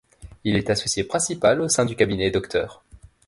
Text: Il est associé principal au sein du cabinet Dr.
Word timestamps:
Il 0.45 0.55
est 0.55 0.71
associé 0.71 1.03
principal 1.03 1.61
au 1.61 1.69
sein 1.69 1.85
du 1.85 1.95
cabinet 1.95 2.31
Dr. 2.31 2.81